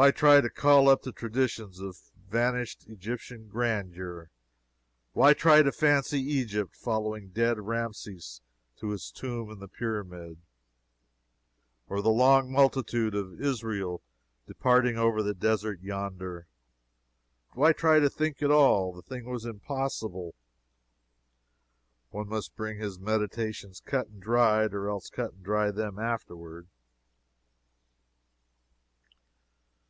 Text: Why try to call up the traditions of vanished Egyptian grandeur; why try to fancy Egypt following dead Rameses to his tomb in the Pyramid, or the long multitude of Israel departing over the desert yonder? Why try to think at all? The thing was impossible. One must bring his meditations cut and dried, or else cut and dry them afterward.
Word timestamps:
Why 0.00 0.12
try 0.12 0.40
to 0.40 0.48
call 0.48 0.88
up 0.88 1.02
the 1.02 1.12
traditions 1.12 1.78
of 1.78 2.00
vanished 2.26 2.88
Egyptian 2.88 3.48
grandeur; 3.48 4.30
why 5.12 5.34
try 5.34 5.60
to 5.60 5.70
fancy 5.72 6.20
Egypt 6.22 6.74
following 6.74 7.28
dead 7.28 7.58
Rameses 7.58 8.40
to 8.78 8.92
his 8.92 9.10
tomb 9.10 9.50
in 9.50 9.58
the 9.58 9.68
Pyramid, 9.68 10.38
or 11.86 12.00
the 12.00 12.08
long 12.08 12.50
multitude 12.50 13.14
of 13.14 13.38
Israel 13.42 14.00
departing 14.46 14.96
over 14.96 15.22
the 15.22 15.34
desert 15.34 15.82
yonder? 15.82 16.46
Why 17.52 17.74
try 17.74 18.00
to 18.00 18.08
think 18.08 18.40
at 18.40 18.50
all? 18.50 18.94
The 18.94 19.02
thing 19.02 19.26
was 19.28 19.44
impossible. 19.44 20.34
One 22.08 22.30
must 22.30 22.56
bring 22.56 22.78
his 22.78 22.98
meditations 22.98 23.82
cut 23.84 24.06
and 24.08 24.22
dried, 24.22 24.72
or 24.72 24.88
else 24.88 25.10
cut 25.10 25.32
and 25.34 25.42
dry 25.44 25.70
them 25.70 25.98
afterward. 25.98 26.68